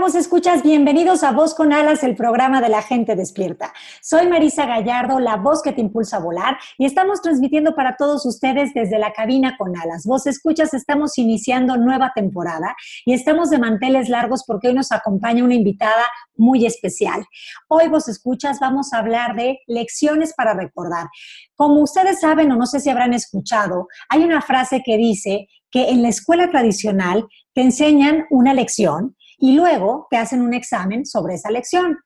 [0.00, 3.74] Vos escuchas, bienvenidos a Voz con Alas, el programa de la gente despierta.
[4.00, 8.24] Soy Marisa Gallardo, la voz que te impulsa a volar, y estamos transmitiendo para todos
[8.24, 10.06] ustedes desde la cabina con alas.
[10.06, 15.44] Vos escuchas, estamos iniciando nueva temporada y estamos de manteles largos porque hoy nos acompaña
[15.44, 16.04] una invitada
[16.36, 17.26] muy especial.
[17.68, 21.08] Hoy vos escuchas, vamos a hablar de lecciones para recordar.
[21.54, 25.90] Como ustedes saben o no sé si habrán escuchado, hay una frase que dice que
[25.90, 31.34] en la escuela tradicional te enseñan una lección y luego te hacen un examen sobre
[31.34, 31.96] esa lección.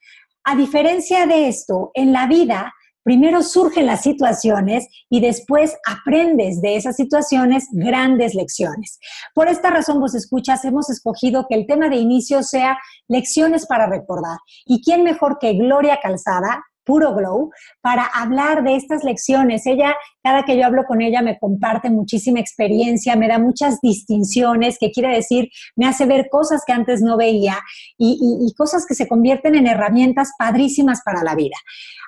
[0.45, 6.77] A diferencia de esto, en la vida, primero surgen las situaciones y después aprendes de
[6.77, 8.99] esas situaciones grandes lecciones.
[9.35, 13.87] Por esta razón, vos escuchas, hemos escogido que el tema de inicio sea lecciones para
[13.87, 14.39] recordar.
[14.67, 19.67] ¿Y quién mejor que Gloria Calzada, Puro Glow, para hablar de estas lecciones.
[19.67, 24.79] Ella, cada que yo hablo con ella, me comparte muchísima experiencia, me da muchas distinciones,
[24.79, 27.59] que quiere decir, me hace ver cosas que antes no veía
[27.99, 31.57] y, cosas que se convierten en herramientas padrísimas para la vida.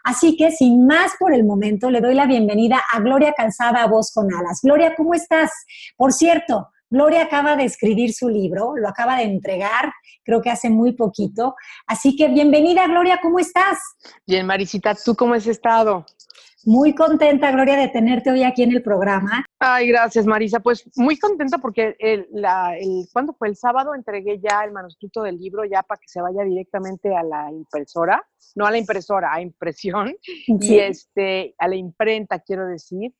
[0.04, 3.88] Así que, sin más por el momento, le doy la bienvenida a Gloria Calzada, a
[3.88, 4.60] Voz con Alas.
[4.62, 5.50] Gloria, ¿cómo estás?
[5.96, 10.70] Por cierto, Gloria acaba de escribir su libro, lo acaba de entregar, creo que hace
[10.70, 11.56] muy poquito.
[11.88, 13.80] Así que bienvenida, Gloria, ¿cómo estás?
[14.24, 16.06] Bien, Marisita, ¿tú cómo has estado?
[16.64, 19.44] Muy contenta, Gloria, de tenerte hoy aquí en el programa.
[19.58, 20.60] Ay, gracias, Marisa.
[20.60, 23.48] Pues muy contenta porque el, la, el, ¿cuándo fue?
[23.48, 27.24] El sábado entregué ya el manuscrito del libro ya para que se vaya directamente a
[27.24, 28.24] la impresora,
[28.54, 30.56] no a la impresora, a impresión sí.
[30.60, 33.12] y este, a la imprenta, quiero decir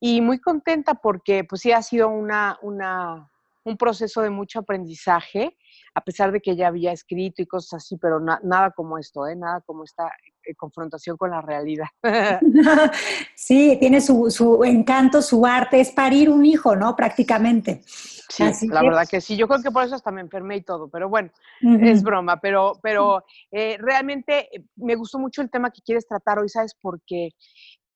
[0.00, 3.30] y muy contenta porque pues sí ha sido una, una,
[3.64, 5.56] un proceso de mucho aprendizaje,
[5.94, 9.26] a pesar de que ya había escrito y cosas así, pero na, nada como esto,
[9.26, 9.36] ¿eh?
[9.36, 10.10] nada como esta
[10.44, 11.88] eh, confrontación con la realidad.
[13.34, 16.94] sí, tiene su, su, encanto, su arte, es parir un hijo, ¿no?
[16.94, 17.82] Prácticamente.
[17.84, 18.88] Sí, así la que...
[18.88, 21.30] verdad que sí, yo creo que por eso hasta me enfermé y todo, pero bueno,
[21.62, 21.90] uh -huh.
[21.90, 26.48] es broma, pero, pero eh, realmente me gustó mucho el tema que quieres tratar hoy,
[26.48, 26.74] ¿sabes?
[26.80, 27.30] Porque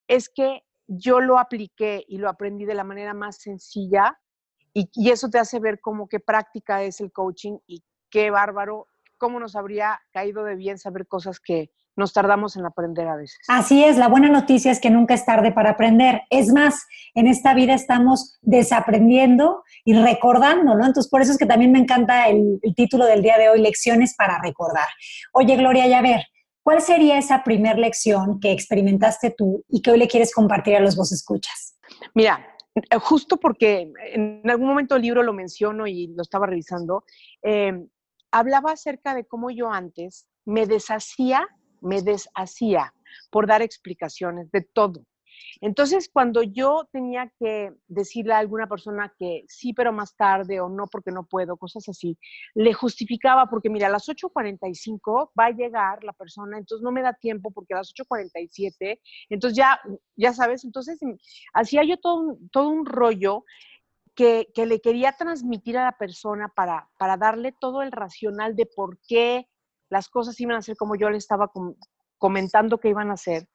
[0.08, 0.62] es que
[0.96, 4.18] yo lo apliqué y lo aprendí de la manera más sencilla
[4.74, 8.86] y, eso te hace ver como qué práctica es el coaching y qué bárbaro,
[9.18, 13.38] cómo nos habría caído de bien saber cosas que nos tardamos en aprender a veces.
[13.48, 16.22] Así es, la buena noticia es que nunca es tarde para aprender.
[16.30, 20.86] Es más, en esta vida estamos desaprendiendo y recordando, ¿no?
[20.86, 23.60] Entonces, por eso es que también me encanta el, el título del día de hoy,
[23.60, 24.88] Lecciones para recordar.
[25.34, 26.22] Oye, Gloria, ya ver,
[26.62, 30.80] ¿Cuál sería esa primera lección que experimentaste tú y que hoy le quieres compartir a
[30.80, 31.76] los vos escuchas?
[32.14, 37.04] Mira, eh, justo porque en algún momento el libro lo menciono y lo estaba revisando,
[37.42, 37.86] eh,
[38.30, 41.46] hablaba acerca de cómo yo antes me deshacía,
[41.80, 42.94] me deshacía
[43.30, 45.04] por dar explicaciones de todo.
[45.60, 50.68] Entonces, cuando yo tenía que decirle a alguna persona que sí, pero más tarde o
[50.68, 52.18] no porque no puedo, cosas así,
[52.54, 57.02] le justificaba porque, mira, a las 8.45 va a llegar la persona, entonces no me
[57.02, 59.80] da tiempo porque a las 8.47, entonces ya,
[60.16, 60.98] ya sabes, entonces
[61.54, 63.44] hacía yo todo, todo un rollo
[64.14, 68.66] que, que, le quería transmitir a la persona para, para darle todo el racional de
[68.66, 69.48] por qué
[69.88, 71.50] las cosas iban a ser como yo le estaba
[72.22, 73.48] comentando qué iban a hacer.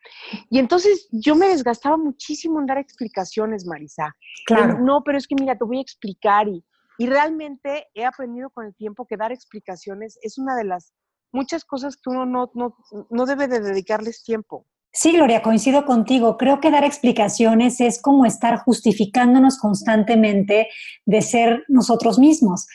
[0.50, 4.14] Y entonces yo me desgastaba muchísimo en dar explicaciones, Marisa.
[4.46, 4.80] Claro.
[4.80, 6.66] no, pero es que mira, te voy a explicar y,
[6.98, 10.92] y realmente he aprendido con el tiempo que dar explicaciones es una de las
[11.32, 12.76] muchas cosas que uno no, no,
[13.10, 14.66] no debe de dedicarles tiempo.
[14.92, 16.36] Sí, Gloria, coincido contigo.
[16.36, 20.68] Creo que dar explicaciones es como estar justificándonos constantemente
[21.06, 22.68] de ser nosotros mismos.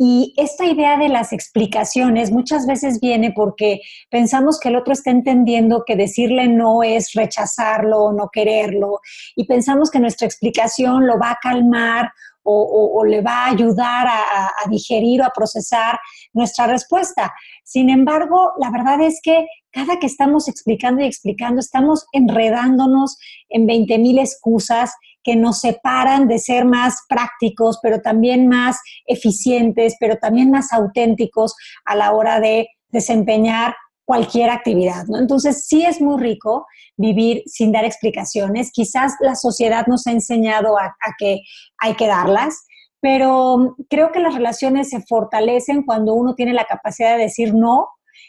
[0.00, 5.10] Y esta idea de las explicaciones muchas veces viene porque pensamos que el otro está
[5.10, 9.00] entendiendo que decirle no es rechazarlo o no quererlo
[9.34, 12.12] y pensamos que nuestra explicación lo va a calmar
[12.50, 15.98] o, le va a ayudar a, digerir o a procesar
[16.32, 17.34] nuestra respuesta.
[17.62, 23.18] Sin embargo, la verdad es que cada que estamos explicando y explicando, estamos enredándonos
[23.50, 24.92] en 20 mil excusas
[25.22, 31.54] que nos separan de ser más prácticos, pero también más eficientes, pero también más auténticos
[31.84, 33.74] a la hora de desempeñar
[34.08, 35.18] cualquier actividad, ¿no?
[35.18, 36.66] Entonces, sí es muy rico
[36.96, 38.72] vivir sin dar explicaciones.
[38.72, 41.42] Quizás la sociedad nos ha enseñado a, que
[41.76, 42.64] hay que darlas,
[43.00, 47.88] pero creo que las relaciones se fortalecen cuando uno tiene la capacidad de decir no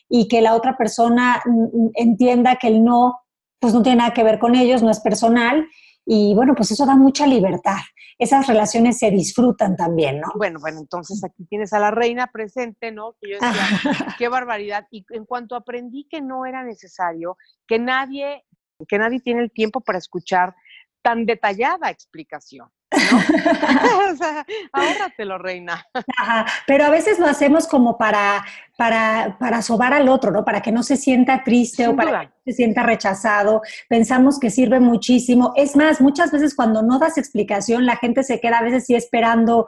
[0.09, 1.41] y que la otra persona
[1.93, 3.15] entienda que el no,
[3.59, 5.65] pues no tiene nada que ver con ellos, no es personal.
[6.11, 7.77] Y bueno, pues eso da mucha libertad
[8.19, 10.27] esas relaciones se disfrutan también, ¿no?
[10.35, 13.13] Bueno, bueno, entonces aquí tienes a la reina presente, ¿no?
[13.13, 13.53] Que yo decía,
[14.17, 14.85] qué barbaridad.
[14.91, 18.43] Y en cuanto aprendí que no era necesario, que nadie,
[18.89, 20.53] que nadie tiene el tiempo para escuchar
[21.01, 22.69] tan detallada explicación.
[22.91, 22.97] ¿no?
[24.11, 25.85] o sea, ahórratelo, reina.
[26.17, 28.43] Ajá, pero a veces lo hacemos como para,
[28.77, 30.43] para, para sobar al otro, ¿no?
[30.43, 33.61] Para que no se sienta triste o para que no se sienta rechazado.
[33.87, 35.53] Pensamos que sirve muchísimo.
[35.55, 38.95] Es más, muchas veces cuando no das explicación, la gente se queda a veces sí
[38.95, 39.67] esperando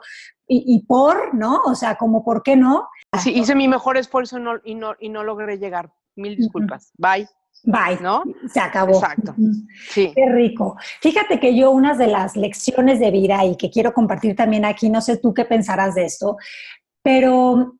[0.54, 1.62] y, por, ¿no?
[1.64, 2.86] O sea, como, ¿por qué no?
[3.18, 5.90] Sí, hice mi mejor esfuerzo y, no, y no logré llegar.
[6.14, 6.92] Mil disculpas.
[6.98, 7.26] Bye.
[7.64, 7.98] Bye.
[8.00, 8.24] ¿No?
[8.52, 8.94] Se acabó.
[8.94, 9.34] Exacto.
[9.90, 10.12] Sí.
[10.14, 10.76] Qué rico.
[11.00, 14.90] Fíjate que yo unas de las lecciones de vida y que quiero compartir también aquí,
[14.90, 16.36] no sé tú qué pensarás de esto,
[17.02, 17.76] pero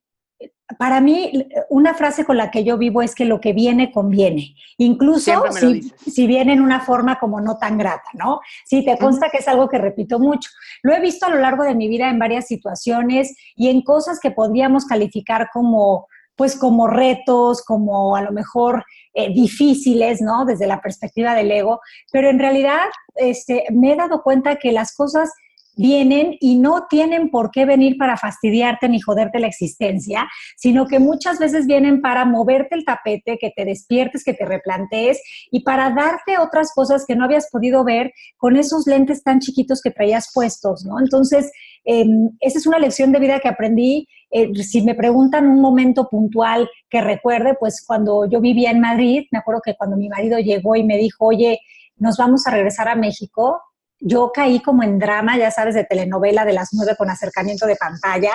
[0.79, 4.55] para mí una frase con la que yo vivo es que lo que viene conviene,
[4.79, 8.41] incluso si, si, viene en una forma como no tan grata, ¿no?
[8.65, 10.51] Sí, te consta que es algo que repito mucho.
[10.83, 14.19] Lo he visto a lo largo de mi vida en varias situaciones y en cosas
[14.21, 18.85] que podríamos calificar como pues como retos, como a lo mejor
[19.15, 20.45] eh, difíciles, ¿no?
[20.45, 21.81] Desde la perspectiva del ego,
[22.11, 22.85] pero en realidad
[23.17, 25.31] este, me he dado cuenta que las cosas
[25.77, 30.99] vienen y no tienen por qué venir para fastidiarte ni joderte la existencia, sino que
[30.99, 35.21] muchas veces vienen para moverte el tapete, que te despiertes, que te replantees
[35.51, 39.81] y para darte otras cosas que no habías podido ver con esos lentes tan chiquitos
[39.81, 41.01] que traías puestos, ¿no?
[41.01, 41.51] Entonces,
[41.85, 46.09] em, esa es una lección de vida que aprendí eh, si me preguntan un momento
[46.09, 50.39] puntual que recuerde, pues cuando yo vivía en Madrid, me acuerdo que cuando mi marido
[50.39, 51.61] llegó y me dijo, oye,
[51.97, 53.61] nos vamos a regresar a México,
[54.01, 57.77] yo caí como en drama, ya sabes, de telenovela de las nueve con acercamiento de
[57.77, 58.33] pantalla,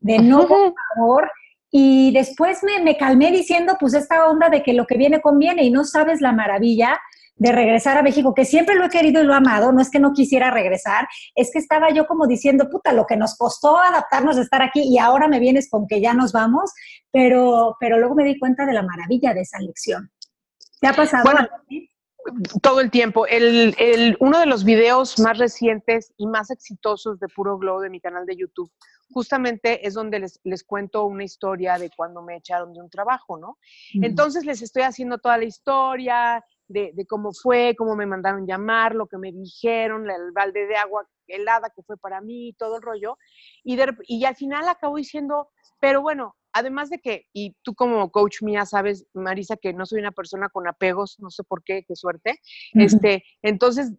[0.00, 1.30] de no, por favor.
[1.70, 5.64] Y después me, me calmé diciendo, pues esta onda de que lo que viene conviene
[5.64, 7.00] y no sabes la maravilla
[7.38, 9.90] de regresar a México, que siempre lo he querido y lo he amado, no es
[9.90, 13.78] que no quisiera regresar, es que estaba yo como diciendo, puta, lo que nos costó
[13.78, 16.72] adaptarnos a estar aquí y ahora me vienes con que ya nos vamos,
[17.10, 20.10] pero, pero luego me di cuenta de la maravilla de esa lección.
[20.80, 21.24] ¿Te ha pasado?
[21.24, 21.48] Bueno,
[22.62, 23.26] todo el tiempo.
[23.26, 27.90] El, el, uno de los videos más recientes y más exitosos de Puro Glow de
[27.90, 28.70] mi canal de YouTube,
[29.10, 33.38] justamente es donde les, les cuento una historia de cuando me echaron de un trabajo,
[33.38, 33.58] ¿no?
[33.94, 39.06] Entonces les estoy haciendo toda la historia, de, cómo fue, cómo me mandaron llamar, lo
[39.06, 43.18] que me dijeron, el balde de agua helada que fue para mí, todo el rollo.
[43.64, 45.48] Y, y al final acabo diciendo,
[45.80, 50.00] pero bueno, además de que, y tú como coach mía sabes, Marisa, que no soy
[50.00, 52.40] una persona con apegos, no sé por qué, qué suerte.
[52.74, 53.92] este, entonces,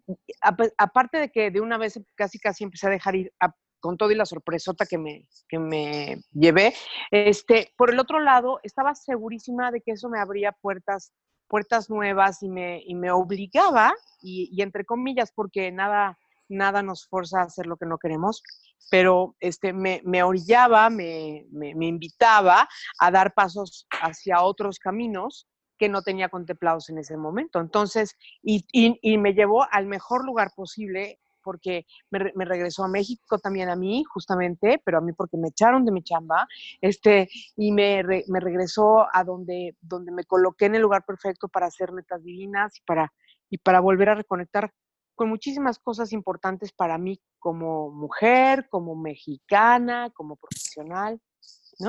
[0.76, 3.32] aparte de que de una vez casi casi empecé a dejar ir
[3.80, 6.74] con todo y la sorpresota que me, que me llevé,
[7.10, 11.12] este, por el otro lado, estaba segurísima de que eso me abría puertas
[11.50, 13.92] puertas nuevas y me, y me obligaba,
[14.22, 16.16] y, entre comillas, porque nada,
[16.48, 18.42] nada nos forza a hacer lo que no queremos,
[18.88, 22.68] pero este, me, orillaba, me, me, me, invitaba
[23.00, 27.58] a dar pasos hacia otros caminos que no tenía contemplados en ese momento.
[27.58, 33.38] Entonces, y, y, y me llevó al mejor lugar posible porque me, regresó a México
[33.38, 36.46] también a mí, justamente, pero a mí porque me echaron de mi chamba,
[36.80, 41.66] este, y me, me regresó a donde, donde me coloqué en el lugar perfecto para
[41.66, 43.12] hacer metas divinas y para,
[43.48, 44.72] y para volver a reconectar
[45.14, 51.20] con muchísimas cosas importantes para mí como mujer, como mexicana, como profesional.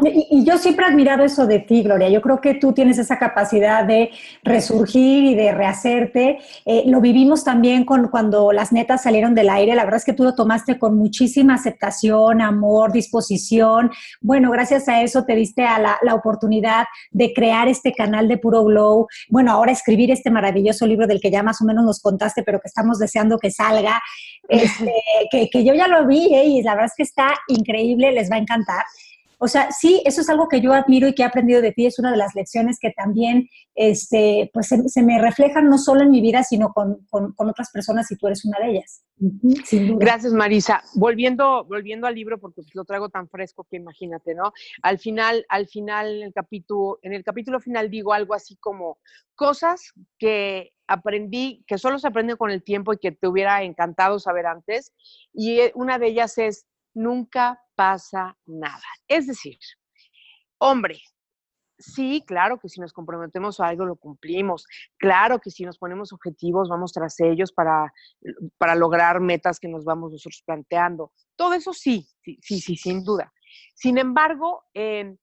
[0.03, 2.09] Y, yo siempre he admirado eso de ti, Gloria.
[2.09, 4.11] Yo creo que tú tienes esa capacidad de
[4.43, 6.39] resurgir y de rehacerte.
[6.65, 9.75] Eh, lo vivimos también con cuando las netas salieron del aire.
[9.75, 13.91] La verdad es que tú lo tomaste con muchísima aceptación, amor, disposición.
[14.21, 18.37] Bueno, gracias a eso te diste a la, la oportunidad de crear este canal de
[18.37, 19.07] Puro Glow.
[19.29, 22.61] Bueno, ahora escribir este maravilloso libro del que ya más o menos nos contaste, pero
[22.61, 23.99] que estamos deseando que salga.
[24.49, 24.91] Este,
[25.31, 26.43] que, que, yo ya lo vi ¿eh?
[26.43, 28.83] y la verdad es que está increíble, les va a encantar.
[29.43, 31.87] O sea, sí, eso es algo que yo admiro y que he aprendido de ti,
[31.87, 36.11] es una de las lecciones que también, este, pues se, me reflejan no solo en
[36.11, 39.03] mi vida, sino con, otras personas y tú eres una de ellas.
[39.97, 40.83] Gracias, Marisa.
[40.93, 44.53] Volviendo, volviendo al libro, porque lo traigo tan fresco que imagínate, ¿no?
[44.83, 48.99] Al final, al final, en el capítulo, en el capítulo final digo algo así como
[49.33, 54.19] cosas que aprendí, que solo se aprende con el tiempo y que te hubiera encantado
[54.19, 54.93] saber antes.
[55.33, 58.83] Y eh, una de ellas es, nunca pasa nada.
[59.07, 59.57] Es decir,
[60.57, 60.99] hombre,
[61.81, 64.65] sí, claro que si nos comprometemos a algo lo cumplimos.
[64.97, 67.91] Claro que si nos ponemos objetivos vamos tras ellos para,
[68.57, 71.11] para lograr metas que nos vamos nosotros planteando.
[71.35, 73.33] Todo eso sí, sí, sí, sin duda.
[73.73, 75.15] Sin embargo, eh,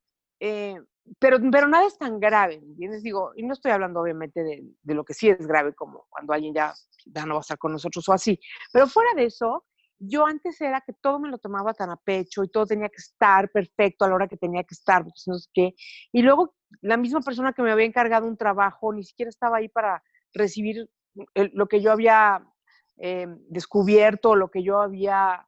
[1.19, 3.03] pero, pero nada es tan grave, ¿entiendes?
[3.03, 6.33] Digo, y no estoy hablando obviamente de, de, lo que sí es grave, como cuando
[6.33, 6.75] alguien ya,
[7.07, 8.39] ya no va a estar con nosotros o así.
[8.73, 9.65] Pero fuera de eso,
[9.99, 12.99] yo antes era que todo me lo tomaba tan a pecho y todo tenía que
[12.99, 15.75] estar perfecto a la hora que tenía que estar, pues no sé qué.
[16.13, 19.69] Y luego la misma persona que me había encargado un trabajo ni siquiera estaba ahí
[19.69, 20.03] para
[20.33, 20.89] recibir
[21.35, 22.45] lo que yo había
[22.99, 25.47] eh, descubierto, lo que yo había,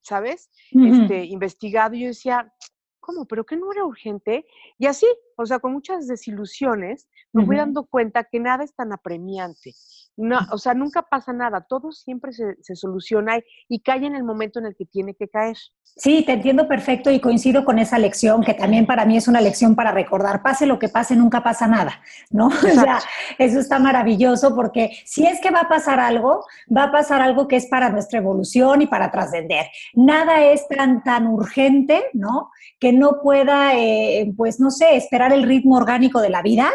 [0.00, 0.50] ¿sabes?
[0.72, 1.94] este, investigado.
[1.94, 2.52] Y yo decía,
[3.00, 3.26] ¿cómo?
[3.26, 4.46] ¿Pero qué no era urgente?
[4.78, 8.92] Y así, o sea, con muchas desilusiones, me fui dando cuenta que nada es tan
[8.92, 9.74] apremiante.
[10.16, 14.22] No, o sea, nunca pasa nada, todo siempre se, se, soluciona y cae en el
[14.22, 15.56] momento en el que tiene que caer.
[15.96, 19.40] Sí, te entiendo perfecto y coincido con esa lección, que también para mí es una
[19.40, 22.00] lección para recordar, pase lo que pase, nunca pasa nada,
[22.30, 22.46] ¿no?
[22.74, 22.98] O sea,
[23.38, 27.46] eso está maravilloso porque si es que va a pasar algo, va a pasar algo
[27.46, 29.66] que es para nuestra evolución y para trascender.
[29.94, 32.50] Nada es tan, tan urgente, ¿no?
[32.80, 36.70] Que no pueda, eh, pues, no sé, esperar el ritmo orgánico de la vida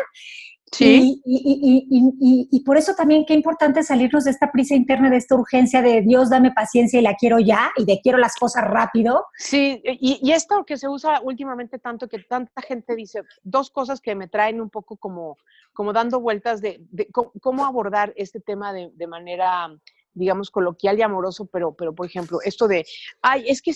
[0.71, 1.21] Sí.
[1.25, 6.01] Y, por eso también qué importante salirnos de esta prisa interna, de esta urgencia de
[6.01, 9.25] Dios, dame paciencia y la quiero ya, y de quiero las cosas rápido.
[9.37, 14.15] Sí, y, esto que se usa últimamente tanto, que tanta gente dice, dos cosas que
[14.15, 15.37] me traen un poco como,
[15.73, 19.69] como dando vueltas de, cómo, abordar este tema de, manera
[20.13, 22.85] digamos, coloquial y amoroso, pero, pero por ejemplo, esto de,
[23.21, 23.71] ay, es que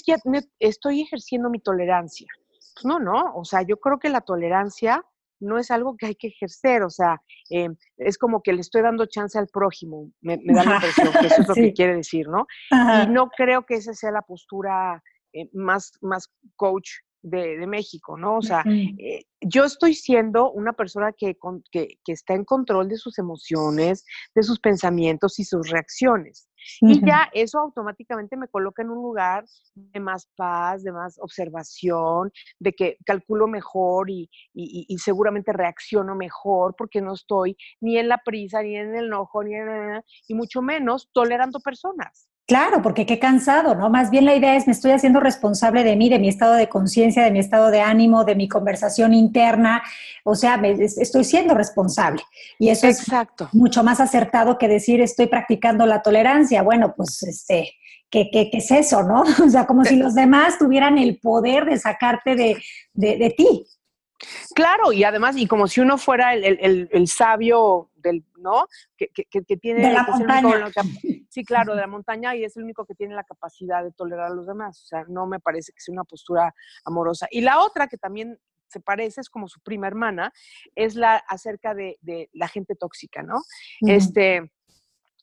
[0.60, 2.27] estoy ejerciendo mi tolerancia.
[2.74, 5.03] Pues no, no, o sea, yo creo que la tolerancia
[5.39, 8.82] no es algo que hay que ejercer, o sea, eh, es como que le estoy
[8.82, 12.27] dando chance al prójimo, me, da la impresión que eso es lo que quiere decir,
[12.27, 12.48] ¿no?
[12.72, 15.03] Y no creo que esa sea la postura
[15.34, 16.89] eh, más, más coach
[17.24, 18.38] de, México, ¿no?
[18.38, 21.38] O sea, eh, yo estoy siendo una persona que,
[21.72, 26.50] que, que, está en control de sus emociones, de sus pensamientos y sus reacciones.
[26.82, 32.32] Y ya eso automáticamente me coloca en un lugar de más paz, de más observación,
[32.60, 38.20] de que calculo mejor y, y, seguramente reacciono mejor porque no estoy ni en la
[38.24, 42.30] prisa, ni en el enojo, ni en, y mucho menos tolerando personas.
[42.46, 43.90] Claro, porque qué cansado, ¿no?
[43.90, 46.68] Más bien la idea es, me estoy haciendo responsable de mí, de mi estado de
[46.68, 49.82] conciencia, de mi estado de ánimo, de mi conversación interna,
[50.26, 52.22] o sea, me, estoy siendo responsable.
[52.60, 53.06] Y eso es
[53.54, 56.64] mucho más acertado que decir, estoy practicando la tolerancia.
[56.64, 57.76] Bueno, pues, este,
[58.10, 59.24] ¿qué, qué, qué es eso, no?
[59.46, 62.62] O sea, como si los demás tuvieran el poder de sacarte de,
[62.94, 63.66] de, de ti.
[64.54, 68.68] Claro, y además, y como si uno fuera el, el, el sabio del, ¿no?
[68.98, 69.88] Que, que, que tiene...
[69.88, 70.66] De la montaña.
[71.34, 74.32] Sí, claro, de la montaña y es el único que tiene la capacidad de tolerar
[74.32, 74.82] a los demás.
[74.84, 76.54] O sea, no me parece que sea una postura
[76.86, 77.28] amorosa.
[77.32, 78.38] Y la otra que también
[78.68, 80.32] se parece, es como su prima hermana,
[80.75, 83.42] es la acerca de, de la gente tóxica, ¿no?
[83.82, 84.52] Este,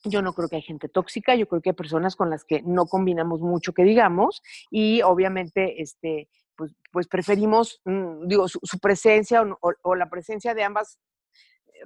[0.05, 2.63] yo no creo que hay gente tóxica, yo creo que hay personas con las que
[2.63, 9.43] no combinamos mucho, que digamos, y obviamente, este, pues, pues preferimos, mm, digo, su, presencia
[9.61, 10.99] o, la presencia de ambas,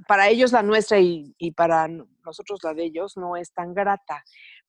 [0.06, 4.24] para ellos la nuestra y, y para nosotros la de ellos no es tan grata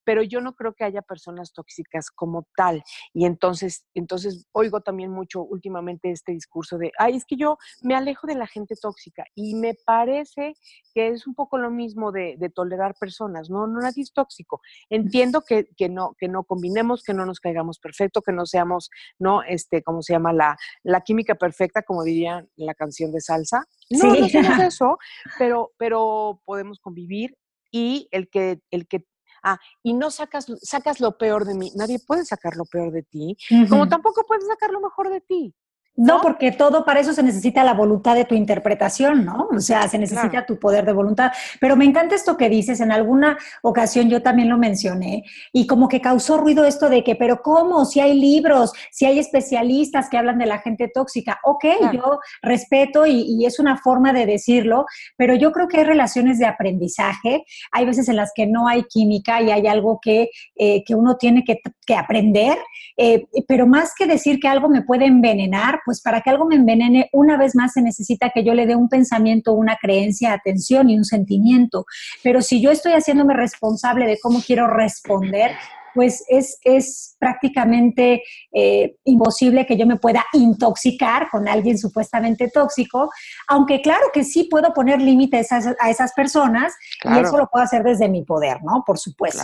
[0.06, 2.82] pero yo no creo que haya personas tóxicas como tal.
[3.12, 7.96] Y entonces, entonces oigo también mucho últimamente este discurso de, ay, es que yo me
[7.96, 10.54] alejo de la gente tóxica y me parece
[10.94, 13.66] que es un poco lo mismo de, tolerar personas, ¿no?
[13.66, 14.60] No nadie es tóxico.
[14.88, 18.88] Entiendo que, que, no, que no combinemos, que no nos caigamos perfecto, que no seamos,
[19.18, 19.42] ¿no?
[19.42, 20.32] Este, ¿cómo se llama?
[20.32, 23.64] La, la química perfecta, como diría la canción de salsa.
[23.90, 24.98] No, no somos eso,
[25.38, 27.36] pero, pero podemos convivir
[27.72, 29.04] y el que, el que
[29.48, 31.70] Ah, y no sacas, sacas lo peor de mí.
[31.76, 33.36] Nadie puede sacar lo peor de ti,
[33.70, 35.54] como tampoco puedes sacar lo mejor de ti.
[35.96, 39.48] No, porque todo para eso se necesita la voluntad de tu interpretación, ¿no?
[39.50, 41.32] O sea, se necesita tu poder de voluntad.
[41.58, 45.88] Pero me encanta esto que dices, en alguna ocasión yo también lo mencioné, y como
[45.88, 47.84] que causó ruido esto de que, pero ¿cómo?
[47.86, 51.40] Si hay libros, si hay especialistas que hablan de la gente tóxica.
[51.44, 54.86] Ok, yo respeto y, es una forma de decirlo,
[55.16, 58.84] pero yo creo que hay relaciones de aprendizaje, hay veces en las que no hay
[58.84, 61.60] química y hay algo que, eh, que uno tiene que,
[61.94, 62.58] aprender,
[62.96, 66.56] eh, pero más que decir que algo me puede envenenar, pues para que algo me
[66.56, 70.90] envenene, una vez más se necesita que yo le dé un pensamiento, una creencia, atención
[70.90, 71.86] y un sentimiento.
[72.22, 75.52] Pero si yo estoy haciéndome responsable de cómo quiero responder,
[75.96, 83.10] pues es, es prácticamente eh, imposible que yo me pueda intoxicar con alguien supuestamente tóxico,
[83.48, 87.82] aunque claro que sí puedo poner límites a, esas personas y eso lo puedo hacer
[87.82, 88.84] desde mi poder, ¿no?
[88.86, 89.42] Por supuesto.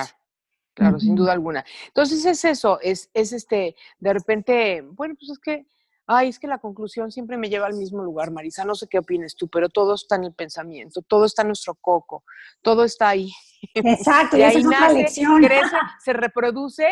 [0.74, 0.98] Claro.
[0.98, 1.64] sin duda alguna.
[1.88, 5.66] Entonces es eso, es, es este, de repente, bueno, pues es que
[6.06, 8.64] Ay, es que la conclusión siempre me lleva al mismo lugar, Marisa.
[8.64, 11.74] No sé qué opines tú, pero todo está en el pensamiento, todo está en nuestro
[11.74, 12.24] coco,
[12.60, 13.30] todo está ahí.
[13.74, 15.06] Exacto, y, ahí es nace,
[15.40, 16.86] crece, se reproduce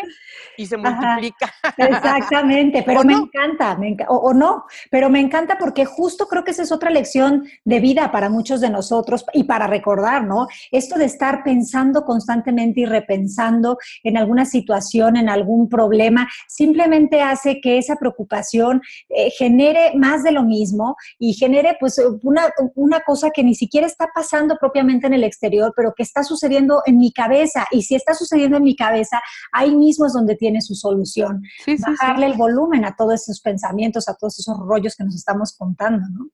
[0.57, 1.53] y se multiplica.
[1.77, 6.63] Exactamente, pero me encanta, me o, no, pero me encanta porque justo creo que esa
[6.63, 10.47] es otra lección de vida para muchos de nosotros y para recordar, ¿no?
[10.71, 17.59] Esto de estar pensando constantemente y repensando en alguna situación, en algún problema, simplemente hace
[17.59, 18.81] que esa preocupación
[19.13, 23.85] eh, genere más de lo mismo y genere pues una, una cosa que ni siquiera
[23.87, 27.67] está pasando propiamente en el exterior, pero que está sucediendo en mi cabeza.
[27.71, 31.41] Y si está sucediendo en mi cabeza, ahí mismo es donde tiene su solución.
[31.79, 36.07] Bajarle el volumen a todos esos pensamientos, a todos esos rollos que nos estamos contando,
[36.09, 36.29] ¿no?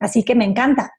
[0.00, 0.92] Así que me encanta.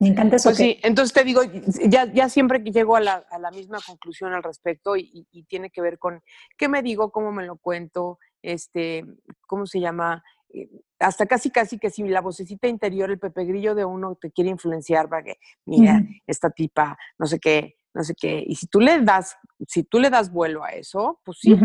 [0.00, 0.50] Me encanta eso.
[0.50, 1.42] Pues sí, entonces te digo,
[1.88, 5.70] ya, ya siempre llego a la, a la misma conclusión al respecto y, y, tiene
[5.70, 6.22] que ver con
[6.56, 9.04] qué me digo, cómo me lo cuento, este,
[9.48, 10.22] ¿cómo se llama?
[10.50, 14.30] Eh, hasta casi, casi que si la vocecita interior, el pepe grillo de uno te
[14.32, 18.42] quiere influenciar para que, mira, esta tipa, no sé qué, no sé qué.
[18.46, 19.36] Y si tú le das,
[19.66, 21.56] si tú le das vuelo a eso, pues sí,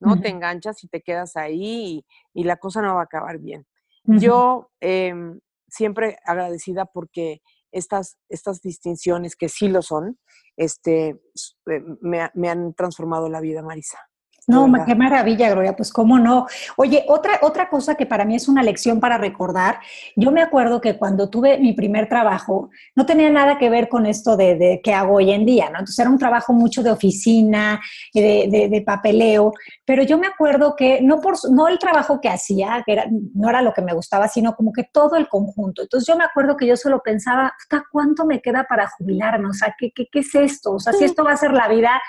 [0.00, 0.20] ¿no?
[0.20, 2.04] Te enganchas y te quedas ahí
[2.34, 3.66] y, la cosa no va a acabar bien.
[4.04, 10.18] Yo em, siempre agradecida porque estas, estas distinciones, que sí lo son,
[10.56, 11.20] este,
[11.66, 14.09] eh, me han transformado la vida, Marisa.
[14.46, 16.46] No, qué maravilla, Gloria, pues cómo no.
[16.76, 19.78] Oye, otra, otra cosa que para mí es una lección para recordar,
[20.16, 24.06] yo me acuerdo que cuando tuve mi primer trabajo, no tenía nada que ver con
[24.06, 25.78] esto de, de que hago hoy en día, ¿no?
[25.78, 27.80] Entonces era un trabajo mucho de oficina,
[28.12, 29.52] de, de, papeleo,
[29.84, 33.48] pero yo me acuerdo que no, por, no el trabajo que hacía, que era, no
[33.48, 35.82] era lo que me gustaba, sino como que todo el conjunto.
[35.82, 37.52] Entonces yo me acuerdo que yo solo pensaba,
[37.92, 39.48] ¿cuánto me queda para jubilarme?
[39.48, 40.72] O sea, ¿qué, qué, qué es esto?
[40.72, 42.00] O sea, si esto va a ser la vida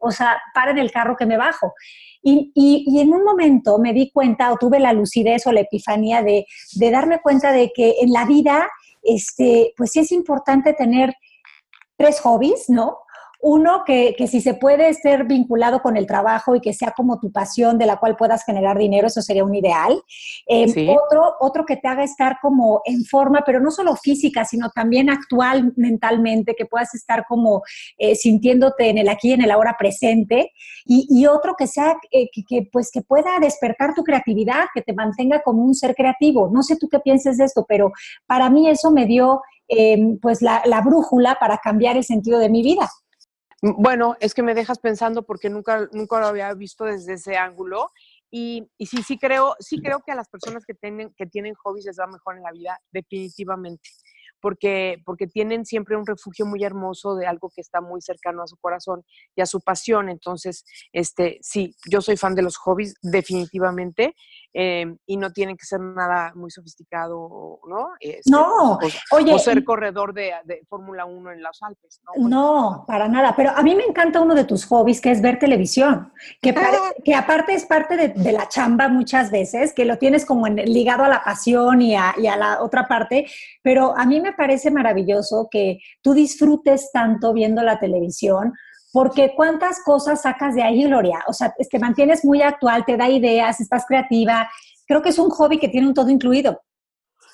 [0.00, 1.74] o sea, para en el carro que me bajo.
[2.22, 6.22] Y, y, en un momento me di cuenta o tuve la lucidez o la epifanía
[6.22, 8.68] de, de darme cuenta de que en la vida,
[9.02, 11.14] este, pues sí es importante tener
[11.96, 12.98] tres hobbies, ¿no?
[13.42, 17.18] Uno, que, que, si se puede ser vinculado con el trabajo y que sea como
[17.18, 20.02] tu pasión de la cual puedas generar dinero, eso sería un ideal.
[20.46, 24.68] Eh, otro, otro que te haga estar como en forma, pero no solo física, sino
[24.70, 27.62] también actual mentalmente, que puedas estar como
[27.96, 30.52] eh, sintiéndote en el aquí en el ahora presente.
[30.84, 34.82] Y, y otro que sea, eh, que, que, pues que pueda despertar tu creatividad, que
[34.82, 36.50] te mantenga como un ser creativo.
[36.52, 37.90] No sé tú qué pienses de esto, pero
[38.26, 39.40] para mí eso me dio
[40.20, 42.90] pues la, la brújula para cambiar el sentido de mi vida.
[43.62, 47.90] Bueno, es que me dejas pensando porque nunca, nunca lo había visto desde ese ángulo.
[48.30, 51.54] Y, y sí, sí creo, sí creo que a las personas que tienen, que tienen
[51.54, 53.90] hobbies les va mejor en la vida, definitivamente
[54.40, 58.46] porque, porque tienen siempre un refugio muy hermoso de algo que está muy cercano a
[58.46, 59.04] su corazón
[59.36, 60.08] y a su pasión.
[60.08, 64.14] Entonces, este, sí, yo soy fan de los hobbies, definitivamente,
[64.52, 67.90] em, y no tienen que ser nada muy sofisticado, ¿no?
[68.00, 68.78] Este, no, o,
[69.12, 69.32] oye.
[69.32, 72.28] O ser corredor de, de Fórmula 1 en los Alpes, ¿no?
[72.28, 75.38] no, para nada, pero a mí me encanta uno de tus hobbies, que es ver
[75.38, 76.54] televisión, que,
[77.04, 81.04] que aparte es parte de, de, la chamba muchas veces, que lo tienes como ligado
[81.04, 83.26] a la pasión y a, y a la otra parte,
[83.62, 88.52] pero a mí me parece maravilloso que tú disfrutes tanto viendo la televisión,
[88.92, 91.22] porque cuántas cosas sacas de ahí, Gloria.
[91.26, 94.50] O sea, te mantienes muy actual, te da ideas, estás creativa.
[94.86, 96.60] Creo que es un hobby que tiene un todo incluido.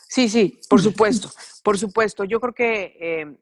[0.09, 1.31] Sí, sí, por supuesto,
[1.65, 2.25] por supuesto.
[2.25, 3.37] Yo creo que eh,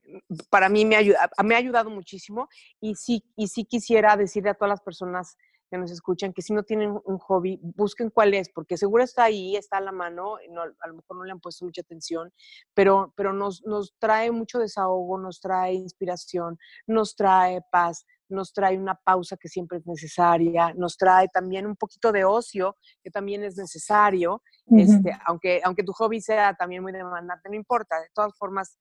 [0.49, 2.49] para mí me, ayuda, me ha ayudado muchísimo
[2.81, 5.37] y sí, y sí quisiera decirle a todas las personas
[5.71, 9.25] que nos escuchan, que si no tienen un hobby, busquen cuál es, porque seguro está
[9.25, 12.33] ahí, está a la mano, no, a lo mejor no le han puesto mucha atención,
[12.75, 18.79] pero, pero nos, nos trae mucho desahogo, nos trae inspiración, nos trae paz, nos trae
[18.79, 23.45] una pausa que siempre es necesaria, nos trae también un poquito de ocio que también
[23.45, 28.37] es necesario, este, aunque, aunque tu hobby sea también muy demandante, no importa, de todas
[28.37, 28.79] formas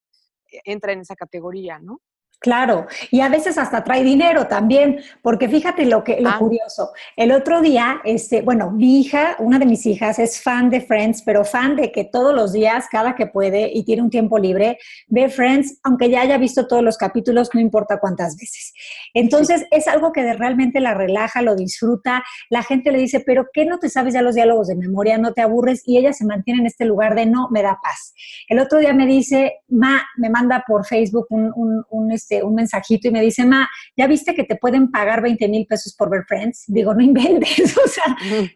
[0.52, 2.02] eh, entra en esa categoría, ¿no?
[2.44, 6.38] Claro, y a veces hasta trae dinero también, porque fíjate lo que lo ah.
[6.38, 6.92] curioso.
[7.16, 11.22] El otro día, este, bueno, mi hija, una de mis hijas es fan de Friends,
[11.22, 14.78] pero fan de que todos los días, cada que puede y tiene un tiempo libre,
[15.08, 18.74] ve Friends, aunque ya haya visto todos los capítulos, no importa cuántas veces.
[19.14, 22.26] Entonces, es algo que realmente la relaja, lo disfruta.
[22.50, 25.18] La gente le dice, "¿Pero qué no te sabes ya los diálogos de memoria?
[25.18, 28.14] ¿No te aburres?" Y ella se mantiene en este lugar de no, me da paz.
[28.50, 32.56] El otro día me dice, "Ma, me manda por Facebook un, un, un este un
[32.56, 36.10] mensajito y me dice, Ma, ¿ya viste que te pueden pagar 20 mil pesos por
[36.10, 36.66] ver Friends?
[36.68, 38.16] Digo, no inventes, o sea,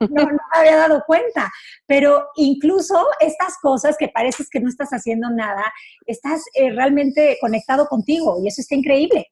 [0.10, 1.52] no, me había dado cuenta.
[1.86, 5.64] Pero incluso estas cosas que pareces que no estás haciendo nada,
[6.06, 9.28] estás eh, realmente conectado contigo y eso está increíble.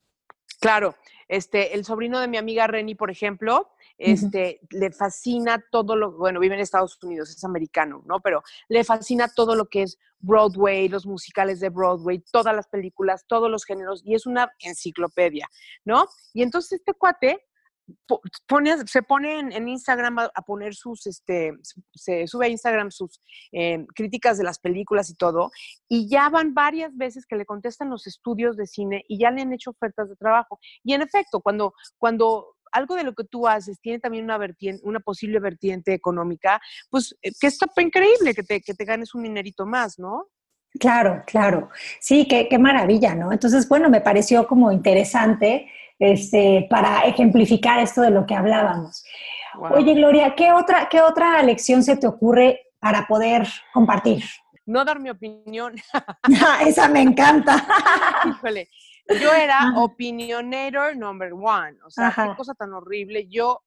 [0.59, 0.95] Claro,
[1.27, 6.39] este, el sobrino de mi amiga Reni, por ejemplo, este, le fascina todo lo, bueno,
[6.39, 8.19] vive en Estados Unidos, es americano, ¿no?
[8.19, 13.25] Pero le fascina todo lo que es Broadway, los musicales de Broadway, todas las películas,
[13.27, 15.47] todos los géneros, y es una enciclopedia,
[15.85, 16.07] ¿no?
[16.33, 17.39] Y entonces este cuate
[18.47, 21.53] Pone, se pone en, Instagram a, poner sus, este,
[21.93, 25.51] se sube a Instagram sus eh, críticas de las películas y todo,
[25.87, 29.43] y ya van varias veces que le contestan los estudios de cine y ya le
[29.43, 30.59] han hecho ofertas de trabajo.
[30.83, 34.81] Y en efecto, cuando, cuando algo de lo que tú haces tiene también una, vertiente,
[34.85, 39.23] una posible vertiente económica, pues eh, que está increíble que te, que te ganes un
[39.23, 40.27] dinerito más, ¿no?
[40.79, 41.69] Claro, claro.
[42.01, 43.31] Sí, qué, qué maravilla, ¿no?
[43.31, 49.05] Entonces, bueno, me pareció como interesante este, para ejemplificar esto de lo que hablábamos.
[49.71, 54.23] Oye, Gloria, ¿qué otra, ¿qué otra lección se te ocurre para poder compartir?
[54.65, 55.75] No dar mi opinión.
[56.67, 57.65] Esa me encanta.
[58.27, 58.69] Híjole,
[59.09, 63.27] yo era opinionator number one, o sea, qué cosa tan horrible.
[63.29, 63.61] Yo,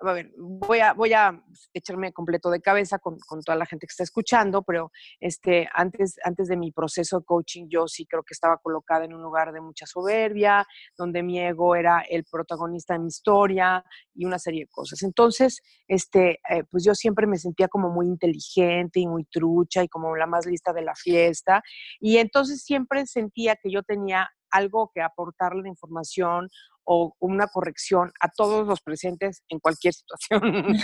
[0.00, 1.40] a ver, voy a, voy a
[1.72, 4.90] echarme completo de cabeza con, toda la gente que está escuchando, pero
[5.20, 9.14] este, antes, antes de mi proceso de coaching, yo sí creo que estaba colocada en
[9.14, 10.66] un lugar de mucha soberbia,
[10.96, 15.04] donde mi ego era el protagonista de mi historia y una serie de cosas.
[15.04, 19.88] Entonces, este, eh, pues yo siempre me sentía como muy inteligente y muy trucha y
[19.88, 21.62] como la más lista de la fiesta.
[22.00, 26.48] Y entonces siempre sentía que yo tenía algo que aportarle de información
[26.84, 30.76] o una corrección a todos los presentes en cualquier situación.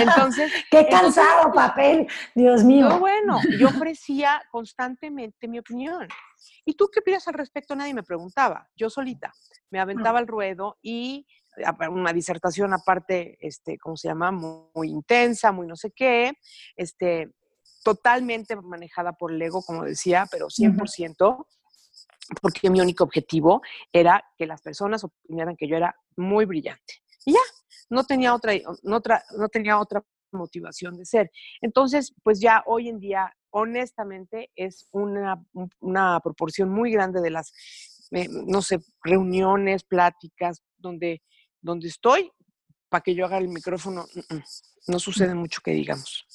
[0.00, 2.88] entonces, qué cansado papel, Dios mío.
[2.88, 6.08] No, bueno, yo ofrecía constantemente mi opinión.
[6.64, 7.74] ¿Y tú qué opinas al respecto?
[7.74, 8.68] Nadie me preguntaba.
[8.76, 9.32] Yo solita
[9.70, 11.26] me aventaba el ruedo y
[11.90, 14.30] una disertación aparte, este, ¿cómo se llama?
[14.30, 16.32] Muy, intensa, muy no sé qué,
[16.76, 17.32] este,
[17.82, 21.46] totalmente manejada por el ego, como decía, pero 100%
[22.40, 26.94] porque mi único objetivo era que las personas opinaran que yo era muy brillante.
[27.24, 27.40] Y ya,
[27.90, 29.00] no tenía otra, no
[29.36, 31.30] no tenía otra motivación de ser.
[31.60, 35.42] Entonces, pues ya hoy en día, honestamente, es una,
[35.80, 37.52] una proporción muy grande de las,
[38.10, 41.22] eh, no sé, reuniones, pláticas, donde,
[41.60, 42.30] donde estoy,
[42.88, 44.06] para que yo haga el micrófono.
[44.14, 44.42] Mm, mm
[44.86, 46.26] no sucede mucho que digamos.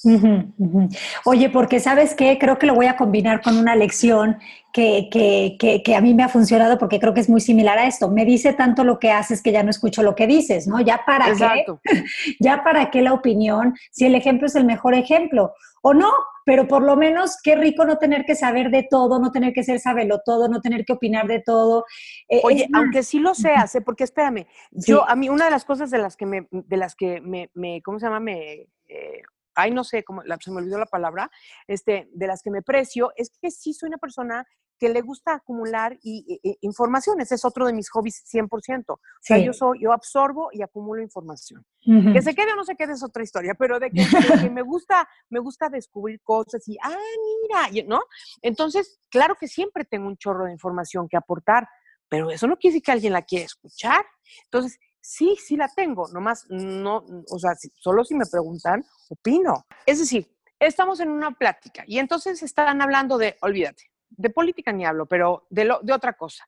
[1.24, 4.38] Oye, porque sabes qué, creo que lo voy a combinar con una lección
[4.72, 7.86] que, que, que, a mí me ha funcionado porque creo que es muy similar a
[7.86, 8.10] esto.
[8.10, 10.80] Me dice tanto lo que haces que ya no escucho lo que dices, ¿no?
[10.80, 11.80] Ya para Exacto.
[11.84, 12.04] qué,
[12.40, 16.10] ya para qué la opinión, si el ejemplo es el mejor ejemplo o no,
[16.50, 19.62] pero por lo menos qué rico no tener que saber de todo, no tener que
[19.62, 21.84] ser sabelo todo, no tener que opinar de todo.
[22.28, 23.80] Eh, Oye, aunque sí lo seas, ¿eh?
[23.80, 26.96] porque espérame, yo a mí una de las cosas de las que me, de las
[26.96, 28.18] que me, me ¿cómo se llama?
[28.18, 29.22] Me, eh,
[29.54, 31.30] ay, no sé, cómo, se me olvidó la palabra,
[31.66, 34.46] este, de las que me precio, es que sí soy una persona
[34.80, 37.20] que le gusta acumular y, información.
[37.20, 38.84] Ese es otro de mis hobbies 100%.
[38.88, 41.64] O sea, yo, soy, yo absorbo y acumulo información.
[41.84, 45.06] Que se quede o no se quede es otra historia, pero de que, me, gusta,
[45.28, 46.96] me gusta descubrir cosas y, ah,
[47.42, 48.00] mira, ¿no?
[48.40, 51.68] Entonces, claro que siempre tengo un chorro de información que aportar,
[52.08, 54.06] pero eso no quiere decir que alguien la quiera escuchar.
[54.44, 59.66] Entonces, sí, sí la tengo, nomás no, o sea, solo si me preguntan, opino.
[59.86, 64.84] Es decir, estamos en una plática y entonces están hablando de, olvídate, de política ni
[64.84, 66.44] hablo, pero de, lo, de otra cosa.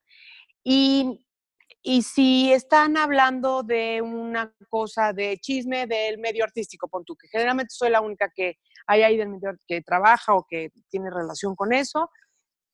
[0.63, 1.27] Y,
[1.83, 7.29] y si están hablando de una cosa de chisme del medio artístico, pon tú, que
[7.29, 11.57] generalmente soy la única que hay ahí del medio que trabaja o que tiene relación
[11.57, 12.11] con eso,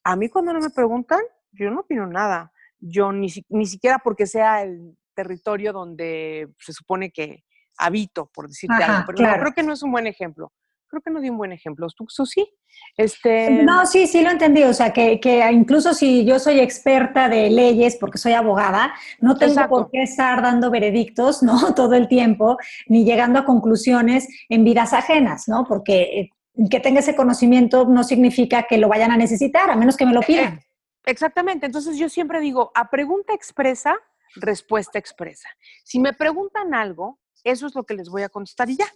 [0.04, 1.20] a mí cuando no me preguntan,
[1.52, 2.52] yo no opino nada.
[2.80, 7.42] Yo ni, ni siquiera porque sea el territorio donde se supone que
[7.76, 10.52] habito, por decirte algo, pero creo que no es un buen ejemplo.
[10.86, 11.88] creo que no di un buen ejemplo.
[11.88, 12.48] ¿Tú, sí?
[12.96, 13.62] Este...
[13.62, 14.62] No, sí, sí lo entendí.
[14.62, 15.20] O sea, que,
[15.52, 20.40] incluso si yo soy experta de leyes porque soy abogada, no tengo por qué estar
[20.40, 21.74] dando veredictos, ¿no?
[21.74, 25.64] Todo el tiempo, ni llegando a conclusiones en vidas ajenas, ¿no?
[25.68, 26.30] Porque eh,
[26.70, 30.14] que tenga ese conocimiento no significa que lo vayan a necesitar, a menos que me
[30.14, 30.54] lo pidan.
[30.54, 30.66] Eh,
[31.06, 31.66] exactamente.
[31.66, 33.96] Entonces yo siempre digo, a pregunta expresa,
[34.36, 35.48] respuesta expresa.
[35.84, 38.86] Si me preguntan algo, eso es lo que les voy a contestar y ya.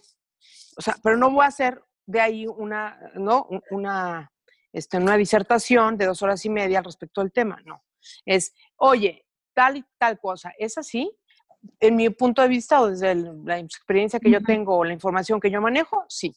[0.77, 3.47] O sea, pero no voy a hacer de ahí una, ¿no?
[3.71, 4.31] Una,
[4.71, 7.83] este, una disertación de dos horas y media al respecto del tema, no.
[8.25, 11.11] Es, oye, tal y tal cosa, ¿es así?
[11.79, 15.39] En mi punto de vista o desde la experiencia que yo tengo o la información
[15.39, 16.35] que yo manejo, sí.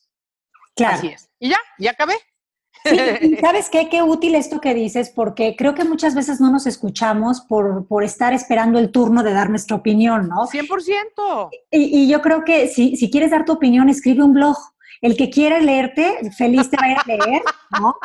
[0.76, 0.98] Claro.
[0.98, 1.30] Así es.
[1.40, 2.14] Y ya, ya acabé.
[3.40, 3.88] ¿Sabes qué?
[3.88, 8.04] Qué útil esto que dices, porque creo que muchas veces no nos escuchamos por, por
[8.04, 10.46] estar esperando el turno de dar nuestra opinión, ¿no?
[10.46, 11.50] 100%.
[11.70, 14.56] Y, y yo creo que si, si quieres dar tu opinión, escribe un blog.
[15.02, 17.42] El que quiere leerte, feliz te va a leer,
[17.80, 17.96] ¿no?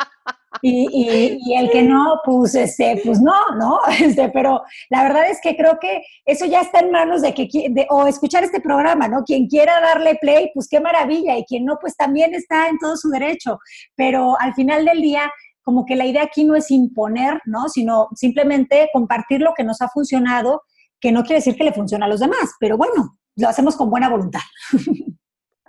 [0.60, 3.80] Y, el que no, pues, este, pues no, ¿no?
[4.00, 7.48] Este, pero la verdad es que creo que eso ya está en manos de que,
[7.70, 9.24] de, o escuchar este programa, ¿no?
[9.24, 12.96] Quien quiera darle play, pues qué maravilla, y quien no, pues también está en todo
[12.96, 13.58] su derecho.
[13.96, 15.30] Pero al final del día,
[15.62, 17.68] como que la idea aquí no es imponer, ¿no?
[17.68, 20.62] Sino simplemente compartir lo que nos ha funcionado,
[21.00, 23.90] que no quiere decir que le funcione a los demás, pero bueno, lo hacemos con
[23.90, 24.40] buena voluntad.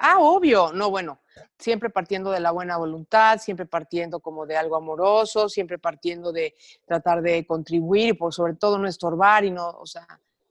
[0.05, 1.21] Ah, obvio, no, bueno,
[1.57, 6.53] siempre partiendo de la buena voluntad, siempre partiendo como de algo amoroso, siempre partiendo de
[6.85, 10.07] tratar de contribuir y por sobre todo no estorbar y no, o sea,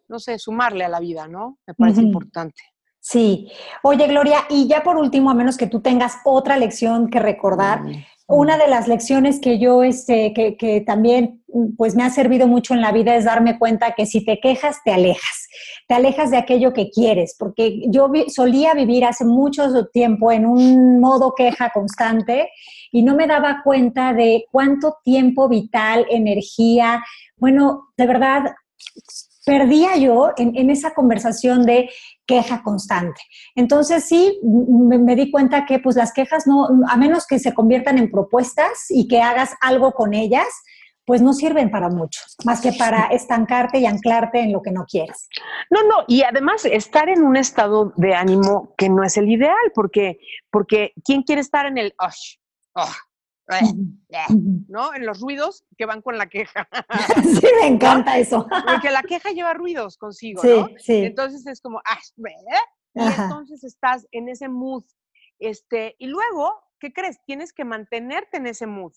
[0.08, 1.58] no sé, sumarle a la vida, ¿no?
[1.66, 2.62] Me parece importante.
[3.00, 3.50] Sí.
[3.82, 7.82] Oye, Gloria, y ya por último, a menos que tú tengas otra lección que recordar,
[8.34, 11.42] una de las lecciones que yo, este, que, que, también,
[11.76, 14.78] pues me ha servido mucho en la vida es darme cuenta que si te quejas,
[14.84, 15.48] te alejas.
[15.86, 21.00] Te alejas de aquello que quieres, porque yo solía vivir hace mucho tiempo en un
[21.00, 22.48] modo queja constante
[22.90, 27.04] y no me daba cuenta de cuánto tiempo vital, energía,
[27.36, 28.44] bueno, de verdad,
[29.44, 31.90] perdía yo en, esa conversación de
[32.26, 33.20] queja constante.
[33.54, 37.52] Entonces sí, me, me, di cuenta que pues las quejas no, a menos que se
[37.52, 40.46] conviertan en propuestas y que hagas algo con ellas,
[41.04, 44.84] pues no sirven para mucho, más que para estancarte y anclarte en lo que no
[44.84, 45.28] quieres.
[45.68, 49.72] No, no, y además estar en un estado de ánimo que no es el ideal,
[49.74, 50.18] porque,
[50.50, 51.94] porque ¿quién quiere estar en el,
[54.68, 54.94] ¿no?
[54.94, 56.68] En los ruidos que van con la queja.
[57.40, 58.46] Sí, me encanta eso.
[58.66, 60.68] Porque la queja lleva ruidos consigo, ¿no?
[60.78, 61.04] Sí.
[61.04, 61.98] Entonces es como, ah,
[62.94, 64.84] y entonces estás en ese mood.
[65.38, 67.18] Este, y luego, ¿qué crees?
[67.26, 68.92] Tienes que mantenerte en ese mood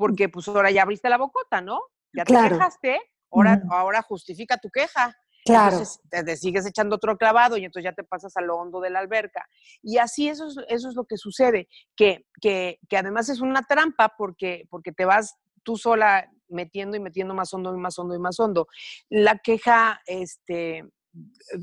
[0.00, 1.78] porque pues ahora ya abriste la bocota, ¿no?
[2.14, 2.98] Ya te quejaste,
[3.30, 5.14] ahora, ahora justifica tu queja.
[5.44, 5.78] Claro.
[5.78, 8.90] Entonces te, sigues echando otro clavado y entonces ya te pasas a lo hondo de
[8.90, 9.46] la alberca.
[9.82, 13.62] Y así eso es, eso es lo que sucede, que, que, que además es una
[13.62, 18.14] trampa porque, porque te vas tú sola metiendo y metiendo más hondo y más hondo
[18.14, 18.66] y más hondo.
[19.08, 20.84] La queja, este,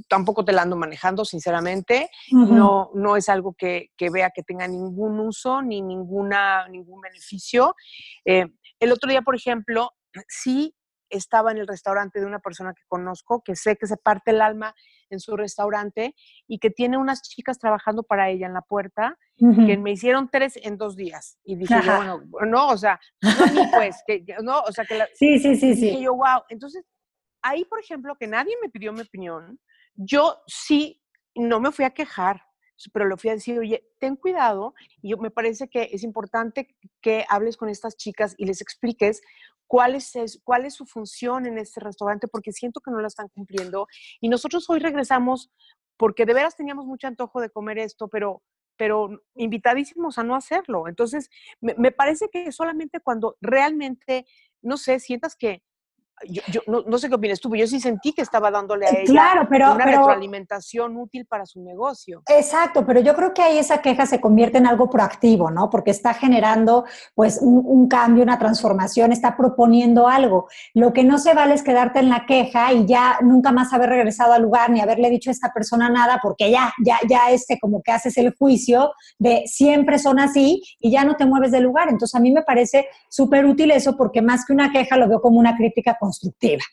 [0.07, 2.09] tampoco te la ando manejando, sinceramente.
[2.31, 7.75] no, no es algo que, vea que tenga ningún uso ni ninguna, ningún beneficio.
[8.25, 8.47] Eh,
[8.79, 9.91] el otro día, por ejemplo,
[10.27, 10.73] sí
[11.09, 14.41] estaba en el restaurante de una persona que conozco, que sé que se parte el
[14.41, 14.73] alma
[15.09, 16.15] en su restaurante
[16.47, 20.59] y que tiene unas chicas trabajando para ella en la puerta, que me hicieron tres
[20.61, 21.37] en dos días.
[21.43, 25.07] Y dije yo, bueno, no, o sea, no pues, que, no, o sea, que la,
[25.13, 26.43] sí, sí, sí, dije yo, wow.
[26.49, 26.83] Entonces,
[27.41, 29.59] ahí, por ejemplo, que nadie me pidió mi opinión,
[29.95, 31.01] yo sí
[31.35, 32.43] no me fui a quejar,
[32.93, 36.75] pero le fui a decir, oye, ten cuidado, y yo, me parece que es importante
[37.01, 39.21] que hables con estas chicas y les expliques
[39.67, 43.27] cuál es, cuál es su función en este restaurante, porque siento que no la están
[43.29, 43.87] cumpliendo.
[44.21, 45.51] Y nosotros hoy regresamos
[45.97, 48.41] porque de veras teníamos mucho antojo de comer esto, pero
[48.77, 50.87] pero invitadísimos a no hacerlo.
[50.87, 54.27] Entonces, me, me parece que solamente cuando realmente,
[54.61, 55.63] no sé, sientas que,
[56.25, 59.03] yo, no, sé qué opinas tú, pero yo sí sentí que estaba dándole a ella
[59.05, 62.23] claro, pero, una retroalimentación útil para su negocio.
[62.27, 65.69] Exacto, pero yo creo que ahí esa queja se convierte en algo proactivo, ¿no?
[65.69, 70.47] Porque está generando pues un, cambio, una transformación, está proponiendo algo.
[70.73, 73.89] Lo que no se vale es quedarte en la queja y ya nunca más haber
[73.89, 77.59] regresado al lugar ni haberle dicho a esta persona nada, porque ya, ya, ya este
[77.59, 81.63] como que haces el juicio de siempre son así y ya no te mueves del
[81.63, 81.89] lugar.
[81.89, 85.21] Entonces a mí me parece súper útil eso porque más que una queja lo veo
[85.21, 86.63] como una crítica constructiva.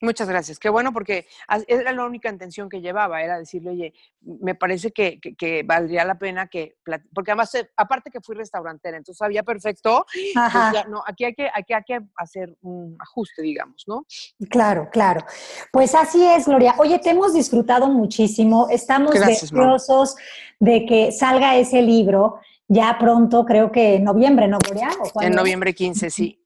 [0.00, 0.58] Muchas gracias.
[0.58, 1.26] Qué bueno, porque
[1.66, 6.18] era la única intención que llevaba, era decirle, oye, me parece que, que, valdría la
[6.18, 6.76] pena que,
[7.14, 11.48] porque además, eh, aparte que fui restaurantera, entonces sabía perfecto, pues no, aquí hay, que,
[11.52, 14.04] aquí hay que hacer un ajuste, digamos, ¿no?
[14.50, 15.24] Claro, claro.
[15.72, 16.74] Pues así es, Gloria.
[16.78, 20.16] Oye, te hemos disfrutado muchísimo, estamos deseosos
[20.58, 24.90] de que salga ese libro ya pronto, creo que en noviembre, ¿no, Gloria?
[25.20, 26.41] en noviembre 15, sí.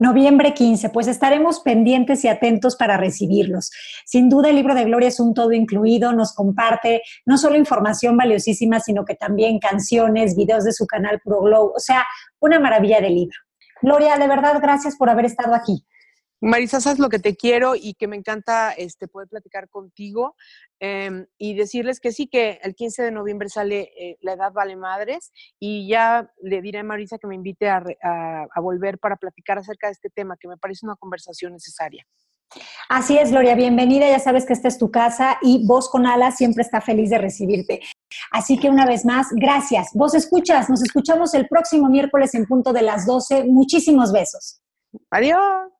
[0.00, 3.70] Noviembre 15, pues estaremos pendientes y atentos para recibirlos.
[4.06, 8.16] Sin duda el libro de Gloria es un todo incluido, nos comparte no solo información
[8.16, 12.06] valiosísima, sino que también canciones, videos de su canal Pro Glow, o sea,
[12.40, 13.36] una maravilla de libro.
[13.82, 15.84] Gloria, de verdad, gracias por haber estado aquí.
[16.40, 20.36] Marisa, sabes lo que te quiero y que me encanta este, poder platicar contigo
[20.78, 24.76] em, y decirles que sí, que el 15 de noviembre sale eh, La Edad Vale
[24.76, 29.58] Madres y ya le diré a Marisa que me invite a, a, volver para platicar
[29.58, 32.06] acerca de este tema, que me parece una conversación necesaria.
[32.88, 36.36] Así es, Gloria, bienvenida, ya sabes que esta es tu casa y Vos con Alas
[36.36, 37.80] siempre está feliz de recibirte.
[38.32, 39.90] Así que una vez más, gracias.
[39.94, 43.44] Vos escuchas, nos escuchamos el próximo miércoles en punto de las 12.
[43.44, 44.60] Muchísimos besos.
[45.10, 45.79] Adiós.